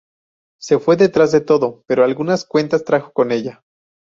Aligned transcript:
Se 0.59 0.79
fue 0.79 0.97
detrás 0.97 1.31
de 1.31 1.41
todo, 1.41 1.83
pero 1.85 2.03
algunas 2.03 2.43
cuentas 2.45 2.83
trajo 2.83 3.11
con 3.13 3.31
ella. 3.31 3.63